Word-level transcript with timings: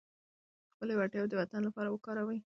خپلې 0.73 0.93
وړتیاوې 0.95 1.29
د 1.29 1.33
وطن 1.41 1.61
لپاره 1.67 1.87
وکاروئ. 1.89 2.39